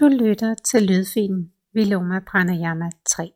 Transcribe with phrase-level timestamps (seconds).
[0.00, 3.32] Du lytter til lydfilen Viloma Pranayama 3.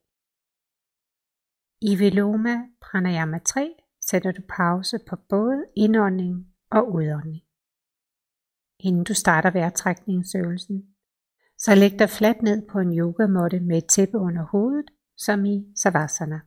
[1.80, 7.44] I Viloma Pranayama 3 sætter du pause på både indånding og udånding.
[8.78, 10.94] Inden du starter vejrtrækningsøvelsen,
[11.58, 15.72] så læg dig fladt ned på en yogamåtte med et tæppe under hovedet, som i
[15.76, 16.40] Savasana,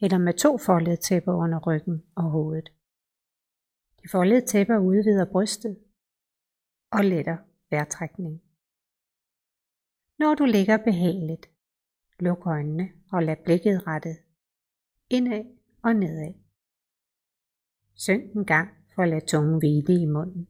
[0.00, 2.68] eller med to foldede tæpper under ryggen og hovedet.
[4.02, 5.78] De foldede tæpper udvider brystet
[6.92, 7.36] og letter
[7.70, 8.47] vejrtrækningen.
[10.18, 11.46] Når du ligger behageligt,
[12.20, 14.18] luk øjnene og lad blikket rettet
[15.10, 15.44] indad
[15.82, 16.34] og nedad.
[17.94, 20.48] Synk en gang for at lade tungen hvile i munden.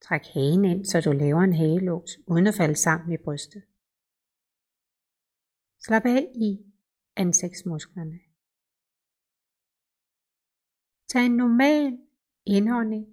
[0.00, 3.62] Træk hagen ind, så du laver en hagelås, uden at falde sammen i brystet.
[5.84, 6.50] Slap af i
[7.16, 8.18] ansigtsmusklerne.
[11.08, 11.98] Tag en normal
[12.46, 13.06] indånding,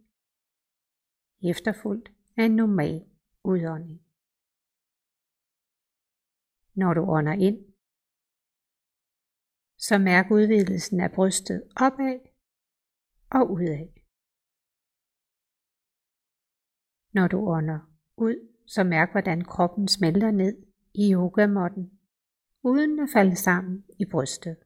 [1.52, 3.06] efterfulgt af en normal
[3.44, 4.11] udånding.
[6.76, 7.60] Når du ånder ind,
[9.78, 12.20] så mærk udvidelsen af brystet opad
[13.32, 13.88] og udad.
[17.14, 17.80] Når du ånder
[18.18, 18.36] ud,
[18.68, 20.56] så mærk hvordan kroppen smelter ned
[20.94, 22.00] i yogamotten,
[22.64, 24.58] uden at falde sammen i brystet.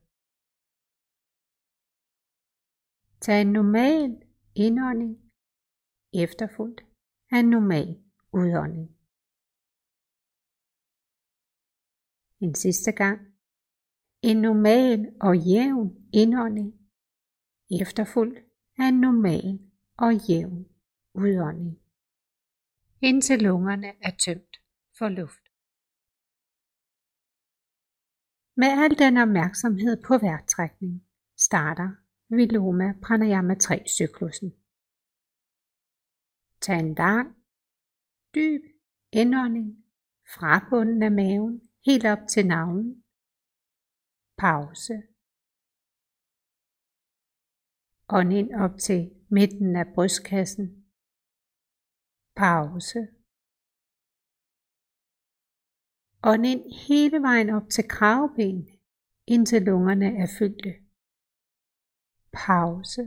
[3.22, 4.22] Tag en normal
[4.56, 5.32] indånding,
[6.14, 6.82] efterfulgt
[7.32, 8.95] af en normal udånding.
[12.40, 13.20] En sidste gang.
[14.22, 16.74] En normal og jævn indånding,
[17.82, 18.40] efterfulgt
[18.78, 19.60] af en normal
[19.98, 20.66] og jævn
[21.14, 21.80] udånding,
[23.02, 24.58] indtil lungerne er tømt
[24.98, 25.44] for luft.
[28.58, 31.90] Med al den opmærksomhed på vejrtrækning starter
[32.30, 34.54] Viloma Pranayama 3 cyklusen.
[36.62, 37.36] Tag en lang,
[38.36, 38.62] dyb
[39.12, 39.86] indånding
[40.36, 42.88] fra bunden af maven helt op til navnet.
[44.44, 44.96] Pause.
[48.18, 49.02] Ånd ind op til
[49.38, 50.68] midten af brystkassen.
[52.42, 53.00] Pause.
[56.30, 58.58] Ånd ind hele vejen op til kravben,
[59.34, 60.72] indtil lungerne er fyldte.
[62.44, 63.04] Pause.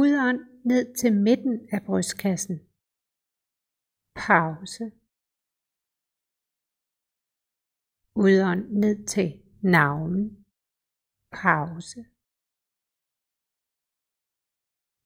[0.00, 0.40] Udånd
[0.70, 2.56] ned til midten af brystkassen.
[4.14, 4.99] Pause.
[8.14, 10.46] Udånd ned til navlen.
[11.32, 12.06] Pause.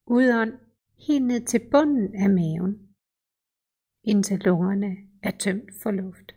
[0.06, 0.52] Udånd
[1.06, 2.94] helt ned til bunden af maven,
[4.02, 6.28] indtil lungerne er tømt for luft.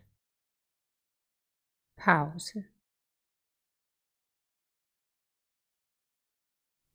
[1.97, 2.59] Pause.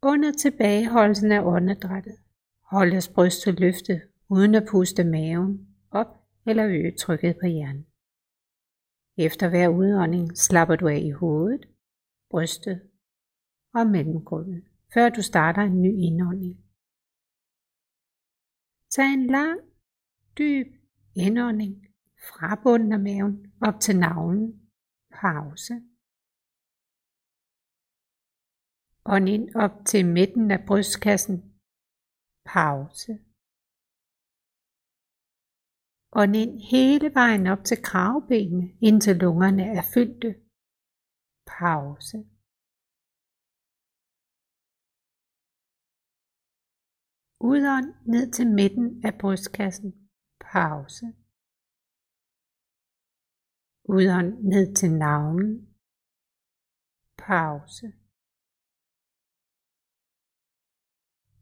[0.02, 2.18] Under tilbageholdelsen af åndedrættet
[2.60, 6.06] holdes brystet løftet uden at puste maven op
[6.46, 7.91] eller øge trykket på hjernen.
[9.26, 11.62] Efter hver udånding slapper du af i hovedet,
[12.30, 12.90] brystet
[13.74, 16.56] og mellemgulvet, før du starter en ny indånding.
[18.94, 19.60] Tag en lang,
[20.38, 20.68] dyb
[21.14, 21.74] indånding
[22.28, 23.36] fra bunden af maven
[23.68, 24.46] op til navlen.
[25.20, 25.74] Pause.
[29.04, 31.36] Ånd ind op til midten af brystkassen.
[32.54, 33.12] Pause.
[36.20, 40.30] Ånd ind hele vejen op til kravbenene, indtil lungerne er fyldte.
[41.46, 42.18] Pause.
[47.50, 49.90] Udånd ned til midten af brystkassen.
[50.40, 51.06] Pause.
[53.94, 55.50] Udånd ned til navlen.
[57.26, 57.86] Pause.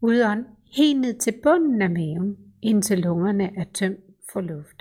[0.08, 0.44] Udånd
[0.76, 2.32] helt ned til bunden af maven,
[2.62, 4.78] indtil lungerne er tømt for luft.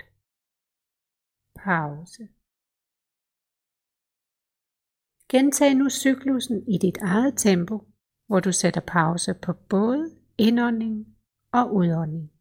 [1.54, 2.28] Pause.
[5.32, 7.76] Gentag nu cyklusen i dit eget tempo,
[8.26, 11.16] hvor du sætter pause på både indånding
[11.52, 12.32] og udånding.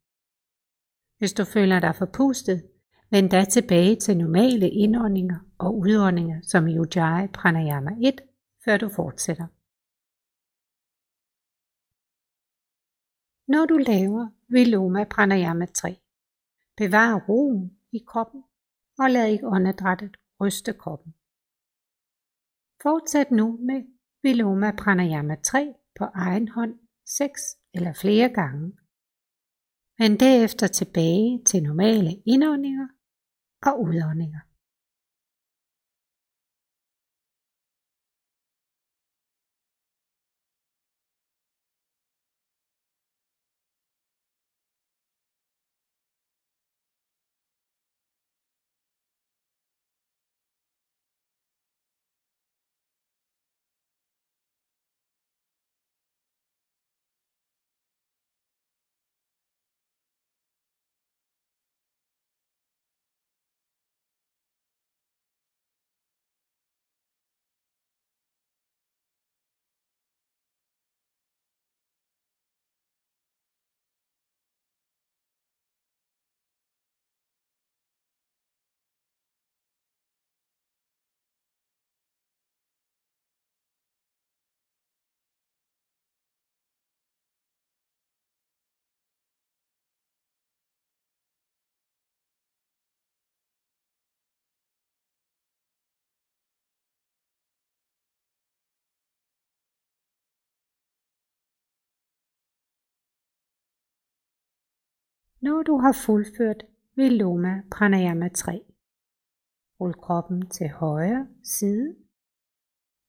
[1.18, 2.60] Hvis du føler dig forpustet,
[3.12, 8.22] vend da tilbage til normale indåndinger og udåndinger som i Ujjayi Pranayama 1,
[8.66, 9.48] før du fortsætter.
[13.51, 14.24] Når du laver
[14.54, 15.89] Viloma Pranayama 3,
[16.80, 18.44] Bevar roen i kroppen
[19.00, 21.12] og lad ikke åndedrættet ryste kroppen.
[22.84, 23.80] Fortsæt nu med
[24.24, 27.42] Viloma Pranayama 3 på egen hånd 6
[27.74, 28.68] eller flere gange.
[30.00, 32.88] Men derefter tilbage til normale indåndinger
[33.68, 34.40] og udåndinger.
[105.41, 106.63] Når du har fuldført
[106.95, 108.65] Viloma Pranayama 3,
[109.80, 111.95] rul kroppen til højre side,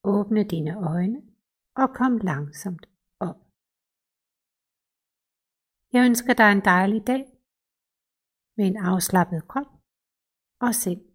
[0.03, 1.21] åbne dine øjne
[1.75, 2.85] og kom langsomt
[3.19, 3.39] op.
[5.93, 7.23] Jeg ønsker dig en dejlig dag
[8.57, 9.71] med en afslappet krop
[10.61, 11.10] og sind.